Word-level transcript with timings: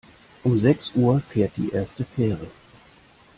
Um 0.43 0.57
sechs 0.57 0.95
Uhr 0.95 1.19
fährt 1.19 1.51
die 1.57 1.69
erste 1.69 2.03
Fähre. 2.03 2.47